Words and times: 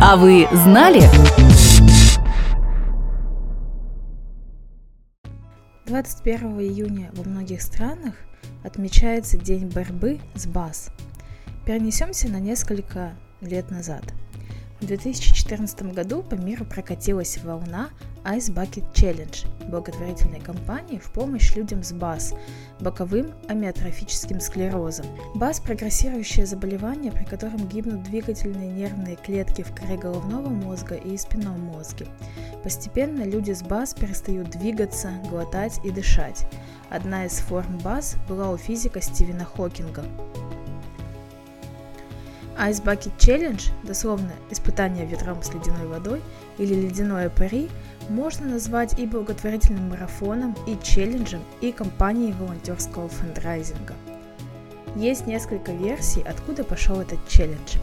А 0.00 0.16
вы 0.16 0.46
знали? 0.52 1.02
21 5.86 6.60
июня 6.60 7.10
во 7.14 7.28
многих 7.28 7.60
странах 7.60 8.14
отмечается 8.62 9.36
День 9.36 9.66
борьбы 9.66 10.20
с 10.36 10.46
БАС. 10.46 10.90
Перенесемся 11.66 12.28
на 12.28 12.38
несколько 12.38 13.14
лет 13.40 13.72
назад. 13.72 14.04
В 14.80 14.86
2014 14.86 15.92
году 15.92 16.22
по 16.22 16.36
миру 16.36 16.64
прокатилась 16.64 17.38
волна 17.42 17.88
Ice 18.28 18.52
Bucket 18.52 18.84
Challenge– 18.92 19.46
благотворительной 19.70 20.40
кампании 20.40 20.98
в 20.98 21.10
помощь 21.12 21.54
людям 21.56 21.82
с 21.82 21.92
БАС– 21.92 22.34
боковым 22.80 23.32
амиотрофическим 23.48 24.38
склерозом. 24.38 25.06
БАС– 25.34 25.60
прогрессирующее 25.64 26.44
заболевание, 26.44 27.10
при 27.10 27.24
котором 27.24 27.66
гибнут 27.68 28.02
двигательные 28.02 28.70
нервные 28.70 29.16
клетки 29.16 29.62
в 29.62 29.74
коре 29.74 29.96
головного 29.96 30.50
мозга 30.50 30.96
и 30.96 31.16
спинном 31.16 31.58
мозге. 31.58 32.06
Постепенно 32.62 33.22
люди 33.22 33.52
с 33.52 33.62
БАС 33.62 33.94
перестают 33.94 34.50
двигаться, 34.50 35.10
глотать 35.30 35.80
и 35.82 35.90
дышать. 35.90 36.46
Одна 36.90 37.24
из 37.24 37.38
форм 37.38 37.78
БАС 37.78 38.16
была 38.28 38.50
у 38.50 38.58
физика 38.58 39.00
Стивена 39.00 39.46
Хокинга. 39.46 40.04
Ice 42.58 42.82
Bucket 42.82 43.12
Challenge, 43.18 43.70
дословно 43.84 44.32
испытание 44.50 45.06
ветром 45.06 45.40
с 45.42 45.54
ледяной 45.54 45.86
водой 45.86 46.20
или 46.58 46.74
ледяное 46.74 47.30
пари, 47.30 47.70
можно 48.08 48.46
назвать 48.46 48.98
и 48.98 49.06
благотворительным 49.06 49.90
марафоном, 49.90 50.56
и 50.66 50.76
челленджем, 50.82 51.42
и 51.60 51.72
кампанией 51.72 52.32
волонтерского 52.32 53.08
фандрайзинга. 53.08 53.94
Есть 54.96 55.26
несколько 55.26 55.72
версий, 55.72 56.22
откуда 56.22 56.64
пошел 56.64 57.00
этот 57.00 57.26
челлендж. 57.28 57.76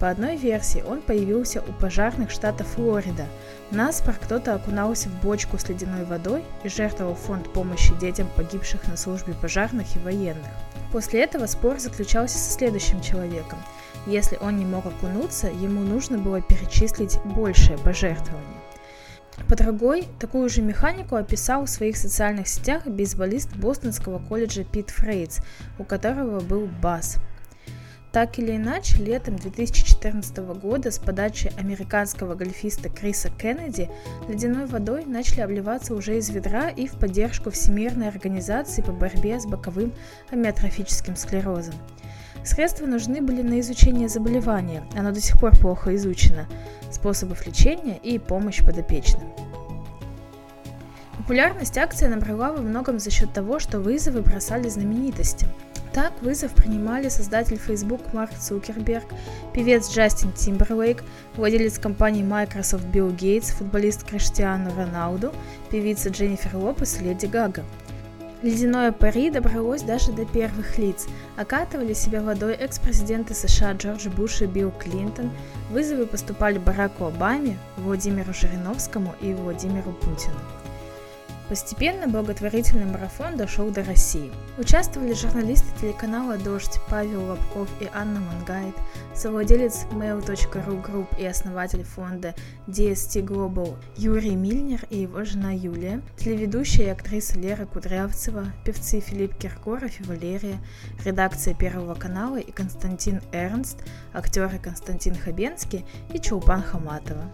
По 0.00 0.10
одной 0.10 0.36
версии 0.36 0.82
он 0.86 1.00
появился 1.00 1.62
у 1.66 1.72
пожарных 1.72 2.30
штата 2.30 2.64
Флорида. 2.64 3.26
Наспор 3.70 4.14
кто-то 4.14 4.54
окунался 4.54 5.08
в 5.08 5.22
бочку 5.22 5.58
с 5.58 5.68
ледяной 5.68 6.04
водой 6.04 6.44
и 6.64 6.68
жертвовал 6.68 7.14
фонд 7.14 7.50
помощи 7.52 7.94
детям, 7.98 8.28
погибших 8.36 8.86
на 8.88 8.96
службе 8.96 9.32
пожарных 9.34 9.96
и 9.96 9.98
военных. 9.98 10.50
После 10.92 11.22
этого 11.22 11.46
спор 11.46 11.78
заключался 11.78 12.38
со 12.38 12.52
следующим 12.52 13.00
человеком. 13.00 13.58
Если 14.06 14.36
он 14.36 14.56
не 14.56 14.64
мог 14.64 14.86
окунуться, 14.86 15.48
ему 15.48 15.80
нужно 15.80 16.18
было 16.18 16.40
перечислить 16.40 17.18
большее 17.24 17.78
пожертвование. 17.78 18.65
По 19.48 19.54
другой, 19.54 20.08
такую 20.18 20.48
же 20.48 20.62
механику 20.62 21.16
описал 21.16 21.64
в 21.64 21.70
своих 21.70 21.96
социальных 21.96 22.48
сетях 22.48 22.86
бейсболист 22.86 23.54
Бостонского 23.54 24.18
колледжа 24.18 24.64
Пит 24.64 24.90
Фрейдс, 24.90 25.38
у 25.78 25.84
которого 25.84 26.40
был 26.40 26.66
бас. 26.82 27.18
Так 28.16 28.38
или 28.38 28.56
иначе, 28.56 28.96
летом 28.96 29.36
2014 29.36 30.38
года 30.38 30.90
с 30.90 30.98
подачи 30.98 31.52
американского 31.58 32.34
гольфиста 32.34 32.88
Криса 32.88 33.28
Кеннеди 33.28 33.90
ледяной 34.26 34.64
водой 34.64 35.04
начали 35.04 35.42
обливаться 35.42 35.94
уже 35.94 36.16
из 36.16 36.30
ведра 36.30 36.70
и 36.70 36.86
в 36.86 36.92
поддержку 36.92 37.50
Всемирной 37.50 38.08
организации 38.08 38.80
по 38.80 38.92
борьбе 38.92 39.38
с 39.38 39.44
боковым 39.44 39.92
амиотрофическим 40.30 41.14
склерозом. 41.14 41.74
Средства 42.42 42.86
нужны 42.86 43.20
были 43.20 43.42
на 43.42 43.60
изучение 43.60 44.08
заболевания, 44.08 44.84
оно 44.96 45.12
до 45.12 45.20
сих 45.20 45.38
пор 45.38 45.54
плохо 45.58 45.94
изучено, 45.96 46.46
способов 47.06 47.46
лечения 47.46 48.00
и 48.02 48.18
помощь 48.18 48.64
подопечным. 48.64 49.32
Популярность 51.16 51.78
акции 51.78 52.06
набрала 52.06 52.50
во 52.52 52.60
многом 52.60 52.98
за 52.98 53.12
счет 53.12 53.32
того, 53.32 53.60
что 53.60 53.78
вызовы 53.78 54.22
бросали 54.22 54.68
знаменитости. 54.68 55.46
Так 55.92 56.12
вызов 56.20 56.52
принимали 56.52 57.08
создатель 57.08 57.58
Facebook 57.58 58.12
Марк 58.12 58.32
Цукерберг, 58.36 59.04
певец 59.54 59.88
Джастин 59.88 60.32
Тимберлейк, 60.32 61.04
владелец 61.36 61.78
компании 61.78 62.24
Microsoft 62.24 62.86
Билл 62.86 63.10
Гейтс, 63.10 63.50
футболист 63.50 64.02
Криштиану 64.02 64.74
Роналду, 64.76 65.32
певица 65.70 66.08
Дженнифер 66.08 66.56
Лопес 66.56 67.00
и 67.00 67.04
Леди 67.04 67.26
Гага– 67.26 67.62
Ледяное 68.42 68.92
пари 68.92 69.30
добралось 69.30 69.82
даже 69.82 70.12
до 70.12 70.26
первых 70.26 70.76
лиц. 70.78 71.06
Окатывали 71.36 71.94
себя 71.94 72.20
водой 72.20 72.54
экс-президенты 72.54 73.34
США 73.34 73.72
Джордж 73.72 74.08
Буш 74.08 74.42
и 74.42 74.46
Билл 74.46 74.72
Клинтон. 74.78 75.30
Вызовы 75.70 76.06
поступали 76.06 76.58
Бараку 76.58 77.06
Обаме, 77.06 77.56
Владимиру 77.78 78.34
Жириновскому 78.34 79.14
и 79.22 79.32
Владимиру 79.32 79.92
Путину. 79.92 80.38
Постепенно 81.48 82.08
благотворительный 82.08 82.86
марафон 82.86 83.36
дошел 83.36 83.70
до 83.70 83.84
России. 83.84 84.32
Участвовали 84.58 85.12
журналисты 85.12 85.66
телеканала 85.80 86.36
«Дождь» 86.38 86.80
Павел 86.90 87.24
Лобков 87.26 87.68
и 87.80 87.88
Анна 87.94 88.18
Мангайт, 88.18 88.74
совладелец 89.14 89.84
mail.ru 89.92 90.84
Group 90.84 91.06
и 91.20 91.24
основатель 91.24 91.84
фонда 91.84 92.34
DST 92.66 93.22
Global 93.24 93.76
Юрий 93.96 94.34
Мильнер 94.34 94.86
и 94.90 94.98
его 94.98 95.22
жена 95.24 95.52
Юлия, 95.52 96.02
телеведущая 96.16 96.86
и 96.86 96.90
актриса 96.90 97.38
Лера 97.38 97.64
Кудрявцева, 97.64 98.46
певцы 98.64 98.98
Филипп 98.98 99.36
Киркоров 99.36 100.00
и 100.00 100.02
Валерия, 100.02 100.58
редакция 101.04 101.54
Первого 101.54 101.94
канала 101.94 102.38
и 102.38 102.50
Константин 102.50 103.22
Эрнст, 103.30 103.84
актеры 104.12 104.58
Константин 104.58 105.14
Хабенский 105.14 105.86
и 106.12 106.18
Чулпан 106.18 106.62
Хаматова. 106.62 107.30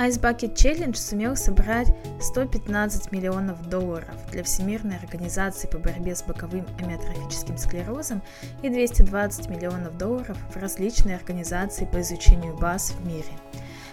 Ice 0.00 0.20
Bucket 0.20 0.54
Challenge 0.54 0.94
сумел 0.94 1.34
собрать 1.34 1.92
115 2.20 3.10
миллионов 3.10 3.68
долларов 3.68 4.14
для 4.30 4.44
Всемирной 4.44 4.96
организации 4.96 5.66
по 5.66 5.78
борьбе 5.78 6.14
с 6.14 6.22
боковым 6.22 6.64
амиотрофическим 6.78 7.58
склерозом 7.58 8.22
и 8.62 8.68
220 8.68 9.48
миллионов 9.48 9.98
долларов 9.98 10.38
в 10.54 10.56
различные 10.56 11.16
организации 11.16 11.84
по 11.84 12.00
изучению 12.00 12.56
баз 12.56 12.92
в 12.92 13.04
мире. 13.04 13.26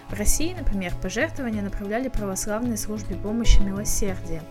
В 0.08 0.12
России, 0.16 0.54
например, 0.56 0.94
пожертвования 1.02 1.60
направляли 1.60 2.06
православной 2.08 2.76
службе 2.76 3.16
помощи 3.16 3.58
милосердия. 3.58 4.44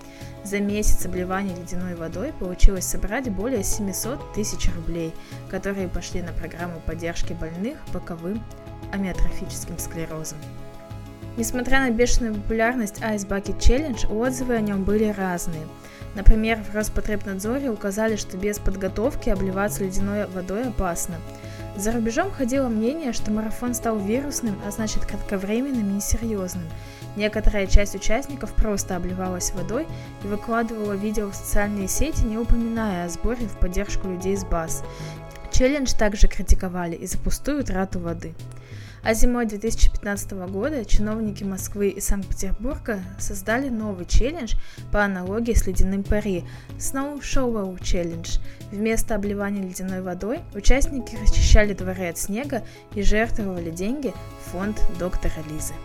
За 0.43 0.59
месяц 0.59 1.05
обливания 1.05 1.55
ледяной 1.55 1.95
водой 1.95 2.33
получилось 2.37 2.83
собрать 2.83 3.31
более 3.31 3.63
700 3.63 4.33
тысяч 4.33 4.69
рублей, 4.75 5.13
которые 5.49 5.87
пошли 5.87 6.21
на 6.21 6.33
программу 6.33 6.81
поддержки 6.81 7.31
больных 7.31 7.77
боковым 7.93 8.43
амиотрофическим 8.91 9.79
склерозом. 9.79 10.39
Несмотря 11.37 11.81
на 11.81 11.91
бешеную 11.91 12.33
популярность 12.33 13.01
Ice 13.01 13.27
Bucket 13.27 13.57
Challenge, 13.59 14.07
отзывы 14.07 14.55
о 14.55 14.61
нем 14.61 14.83
были 14.83 15.09
разные. 15.09 15.67
Например, 16.15 16.59
в 16.63 16.73
Роспотребнадзоре 16.73 17.69
указали, 17.69 18.15
что 18.15 18.37
без 18.37 18.57
подготовки 18.57 19.29
обливаться 19.29 19.83
ледяной 19.83 20.27
водой 20.27 20.69
опасно. 20.69 21.15
За 21.75 21.91
рубежом 21.91 22.31
ходило 22.31 22.69
мнение, 22.69 23.11
что 23.11 23.31
марафон 23.31 23.73
стал 23.73 23.99
вирусным, 23.99 24.57
а 24.65 24.71
значит 24.71 25.05
кратковременным 25.05 25.89
и 25.89 25.93
несерьезным. 25.95 26.63
Некоторая 27.17 27.67
часть 27.67 27.95
участников 27.95 28.53
просто 28.53 28.95
обливалась 28.95 29.51
водой 29.53 29.85
и 30.23 30.27
выкладывала 30.27 30.93
видео 30.93 31.29
в 31.29 31.35
социальные 31.35 31.89
сети, 31.89 32.21
не 32.21 32.37
упоминая 32.37 33.05
о 33.05 33.09
сборе 33.09 33.45
в 33.47 33.57
поддержку 33.59 34.07
людей 34.07 34.37
с 34.37 34.45
БАС. 34.45 34.85
Челлендж 35.51 35.93
также 35.93 36.29
критиковали 36.29 36.95
и 36.95 37.07
за 37.07 37.17
пустую 37.17 37.65
трату 37.65 37.99
воды. 37.99 38.33
А 39.05 39.13
зимой 39.13 39.45
2015 39.45 40.31
года 40.49 40.83
чиновники 40.83 41.43
Москвы 41.43 41.89
и 41.89 42.01
Санкт-Петербурга 42.01 43.03
создали 43.19 43.69
новый 43.69 44.07
челлендж 44.07 44.55
по 44.91 45.03
аналогии 45.03 45.53
с 45.53 45.67
ледяным 45.67 46.03
пари– 46.03 46.43
Snow 46.79 47.21
Shovel 47.21 47.79
Challenge. 47.79 48.39
Вместо 48.71 49.13
обливания 49.13 49.61
ледяной 49.61 50.01
водой 50.01 50.39
участники 50.55 51.15
расчищали 51.21 51.73
дворы 51.73 52.07
от 52.07 52.17
снега 52.17 52.63
и 52.95 53.03
жертвовали 53.03 53.69
деньги 53.69 54.11
в 54.41 54.49
фонд 54.49 54.81
доктора 54.97 55.35
Лизы. 55.51 55.75